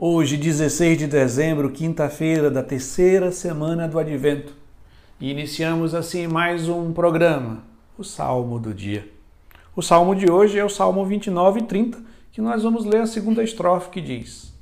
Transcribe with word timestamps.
Hoje, 0.00 0.36
16 0.36 0.96
de 0.96 1.06
dezembro, 1.08 1.72
quinta-feira 1.72 2.48
da 2.48 2.62
terceira 2.62 3.32
semana 3.32 3.88
do 3.88 3.98
Advento, 3.98 4.54
e 5.20 5.28
iniciamos 5.28 5.92
assim 5.92 6.28
mais 6.28 6.68
um 6.68 6.92
programa, 6.92 7.64
o 7.98 8.04
Salmo 8.04 8.60
do 8.60 8.72
Dia. 8.72 9.08
O 9.74 9.82
salmo 9.82 10.14
de 10.14 10.30
hoje 10.30 10.56
é 10.56 10.64
o 10.64 10.68
Salmo 10.68 11.04
29 11.04 11.58
e 11.58 11.62
30, 11.64 11.98
que 12.30 12.40
nós 12.40 12.62
vamos 12.62 12.84
ler 12.84 13.00
a 13.00 13.06
segunda 13.08 13.42
estrofe 13.42 13.90
que 13.90 14.00
diz: 14.00 14.54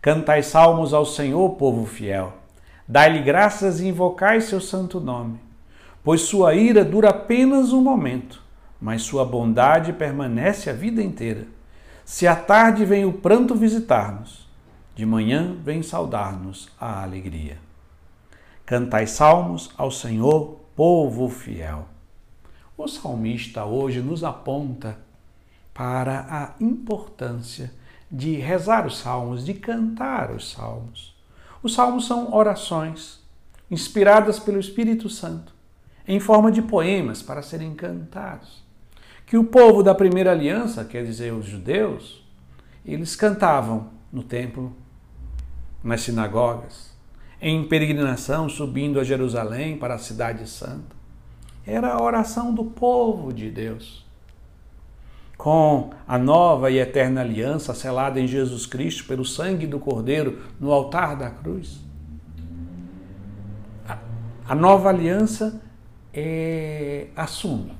Cantai 0.00 0.44
salmos 0.44 0.94
ao 0.94 1.04
Senhor, 1.04 1.50
povo 1.56 1.84
fiel, 1.86 2.32
dai-lhe 2.86 3.18
graças 3.18 3.80
e 3.80 3.88
invocai 3.88 4.40
seu 4.40 4.60
santo 4.60 5.00
nome, 5.00 5.40
pois 6.04 6.20
sua 6.20 6.54
ira 6.54 6.84
dura 6.84 7.08
apenas 7.08 7.72
um 7.72 7.82
momento, 7.82 8.40
mas 8.80 9.02
sua 9.02 9.24
bondade 9.24 9.92
permanece 9.92 10.70
a 10.70 10.72
vida 10.72 11.02
inteira. 11.02 11.48
Se 12.04 12.28
à 12.28 12.36
tarde 12.36 12.84
vem 12.84 13.04
o 13.04 13.12
pranto 13.12 13.56
visitar-nos, 13.56 14.43
de 14.94 15.04
manhã 15.04 15.56
vem 15.62 15.82
saudar-nos 15.82 16.68
a 16.80 17.02
alegria. 17.02 17.58
Cantai 18.64 19.06
salmos 19.06 19.70
ao 19.76 19.90
Senhor, 19.90 20.60
povo 20.76 21.28
fiel. 21.28 21.88
O 22.76 22.86
salmista 22.86 23.64
hoje 23.64 24.00
nos 24.00 24.22
aponta 24.22 24.98
para 25.72 26.26
a 26.30 26.54
importância 26.62 27.72
de 28.10 28.36
rezar 28.36 28.86
os 28.86 28.98
salmos, 28.98 29.44
de 29.44 29.54
cantar 29.54 30.30
os 30.30 30.52
salmos. 30.52 31.14
Os 31.62 31.74
salmos 31.74 32.06
são 32.06 32.32
orações 32.32 33.20
inspiradas 33.70 34.38
pelo 34.38 34.60
Espírito 34.60 35.08
Santo, 35.08 35.52
em 36.06 36.20
forma 36.20 36.52
de 36.52 36.62
poemas 36.62 37.22
para 37.22 37.42
serem 37.42 37.74
cantados. 37.74 38.62
Que 39.26 39.36
o 39.36 39.44
povo 39.44 39.82
da 39.82 39.94
primeira 39.94 40.30
aliança, 40.30 40.84
quer 40.84 41.04
dizer, 41.04 41.32
os 41.32 41.46
judeus, 41.46 42.24
eles 42.84 43.16
cantavam 43.16 43.88
no 44.12 44.22
templo 44.22 44.76
nas 45.84 46.00
sinagogas, 46.00 46.96
em 47.40 47.62
peregrinação 47.68 48.48
subindo 48.48 48.98
a 48.98 49.04
Jerusalém 49.04 49.76
para 49.76 49.94
a 49.94 49.98
Cidade 49.98 50.48
Santa. 50.48 50.96
Era 51.66 51.92
a 51.92 52.02
oração 52.02 52.54
do 52.54 52.64
povo 52.64 53.32
de 53.32 53.50
Deus. 53.50 54.02
Com 55.36 55.90
a 56.08 56.16
nova 56.16 56.70
e 56.70 56.78
eterna 56.78 57.20
aliança 57.20 57.74
selada 57.74 58.18
em 58.18 58.26
Jesus 58.26 58.64
Cristo 58.64 59.04
pelo 59.06 59.24
sangue 59.24 59.66
do 59.66 59.78
Cordeiro 59.78 60.42
no 60.58 60.72
altar 60.72 61.16
da 61.16 61.28
cruz. 61.28 61.80
A 64.46 64.54
nova 64.54 64.90
aliança 64.90 65.60
é, 66.12 67.08
assume 67.16 67.72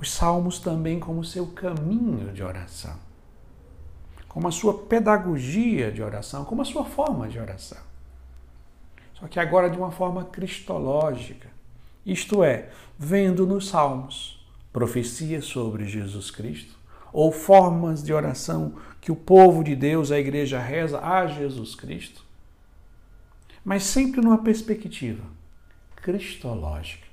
os 0.00 0.10
salmos 0.10 0.58
também 0.58 0.98
como 0.98 1.24
seu 1.24 1.46
caminho 1.48 2.32
de 2.32 2.42
oração 2.42 3.03
como 4.34 4.48
a 4.48 4.50
sua 4.50 4.74
pedagogia 4.74 5.92
de 5.92 6.02
oração, 6.02 6.44
como 6.44 6.60
a 6.60 6.64
sua 6.64 6.84
forma 6.84 7.28
de 7.28 7.38
oração. 7.38 7.78
Só 9.14 9.28
que 9.28 9.38
agora 9.38 9.70
de 9.70 9.78
uma 9.78 9.92
forma 9.92 10.24
cristológica, 10.24 11.48
isto 12.04 12.42
é, 12.42 12.68
vendo 12.98 13.46
nos 13.46 13.68
Salmos 13.68 14.44
profecias 14.72 15.44
sobre 15.44 15.86
Jesus 15.86 16.32
Cristo, 16.32 16.74
ou 17.12 17.30
formas 17.30 18.02
de 18.02 18.12
oração 18.12 18.74
que 19.00 19.12
o 19.12 19.16
povo 19.16 19.62
de 19.62 19.76
Deus, 19.76 20.10
a 20.10 20.18
igreja 20.18 20.58
reza 20.58 20.98
a 20.98 21.28
Jesus 21.28 21.76
Cristo, 21.76 22.24
mas 23.64 23.84
sempre 23.84 24.20
numa 24.20 24.38
perspectiva 24.38 25.22
cristológica. 25.94 27.06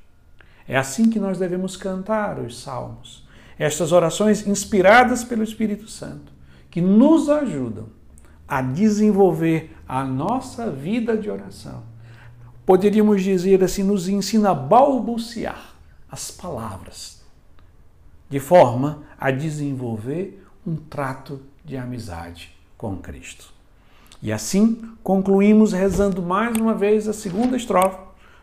É 0.68 0.76
assim 0.76 1.08
que 1.08 1.20
nós 1.20 1.38
devemos 1.38 1.78
cantar 1.78 2.40
os 2.40 2.60
salmos, 2.60 3.28
estas 3.60 3.92
orações 3.92 4.48
inspiradas 4.48 5.24
pelo 5.24 5.44
Espírito 5.44 5.88
Santo, 5.88 6.41
que 6.72 6.82
nos 6.82 7.30
ajudam 7.30 7.88
a 8.48 8.62
desenvolver 8.62 9.76
a 9.88 10.04
nossa 10.06 10.72
vida 10.72 11.18
de 11.18 11.30
oração. 11.30 11.84
Poderíamos 12.66 13.22
dizer 13.22 13.62
assim, 13.62 13.84
nos 13.84 14.08
ensina 14.08 14.52
a 14.52 14.56
balbuciar 14.56 15.76
as 16.10 16.32
palavras, 16.32 17.22
de 18.30 18.40
forma 18.40 19.04
a 19.20 19.30
desenvolver 19.32 20.44
um 20.66 20.76
trato 20.76 21.42
de 21.64 21.76
amizade 21.76 22.56
com 22.78 22.98
Cristo. 22.98 23.54
E 24.22 24.32
assim 24.32 24.94
concluímos 25.04 25.74
rezando 25.74 26.22
mais 26.22 26.56
uma 26.56 26.74
vez 26.74 27.08
a 27.08 27.14
segunda 27.14 27.58
estrofe 27.58 28.00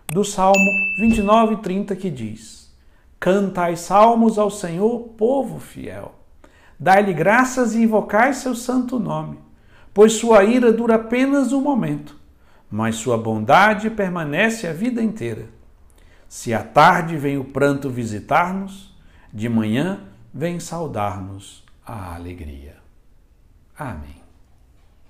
do 0.09 0.25
Salmo 0.25 0.57
29 0.99 1.55
e 1.55 1.57
30 1.59 1.97
que 1.97 2.11
diz: 2.11 2.75
Cantai 3.21 3.77
salmos 3.77 4.39
ao 4.39 4.51
Senhor, 4.51 5.01
povo 5.17 5.61
fiel 5.61 6.18
Dai-lhe 6.79 7.13
graças 7.13 7.75
e 7.75 7.83
invocai 7.83 8.33
seu 8.35 8.55
santo 8.55 8.99
nome, 8.99 9.39
pois 9.93 10.13
sua 10.13 10.45
ira 10.45 10.73
dura 10.73 10.95
apenas 10.95 11.53
um 11.53 11.61
momento, 11.61 12.17
mas 12.71 12.97
sua 12.97 13.19
bondade 13.19 13.91
permanece 13.91 14.67
a 14.67 14.73
vida 14.73 15.03
inteira. 15.03 15.47
Se 16.29 16.55
à 16.55 16.63
tarde 16.63 17.17
vem 17.17 17.39
o 17.39 17.45
pranto 17.45 17.91
visitar-nos, 17.91 18.95
de 19.33 19.49
manhã 19.49 20.01
vem 20.33 20.61
saudar-nos 20.61 21.65
a 21.85 22.15
alegria. 22.15 22.77
Amém. 23.77 24.28